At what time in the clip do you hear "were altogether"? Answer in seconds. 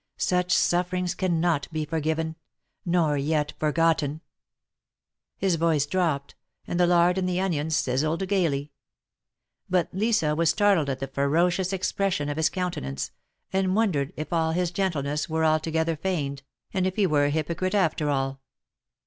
15.29-15.95